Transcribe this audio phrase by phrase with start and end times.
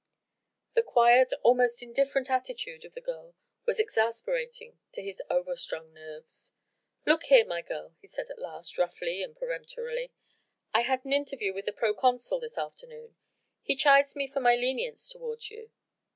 [0.73, 3.35] The quiet, almost indifferent attitude of the girl
[3.67, 6.53] was exasperating to his over strung nerves.
[7.05, 10.11] "Look here, my girl," he said at last, roughly and peremptorily,
[10.73, 13.15] "I had an interview with the proconsul this afternoon.
[13.61, 15.69] He chides me for my leniency toward you.